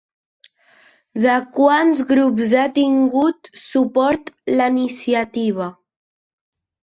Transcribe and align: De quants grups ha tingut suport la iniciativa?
De 1.25 1.33
quants 1.57 1.99
grups 2.11 2.55
ha 2.61 2.63
tingut 2.79 3.51
suport 3.65 4.31
la 4.61 4.69
iniciativa? 4.75 5.69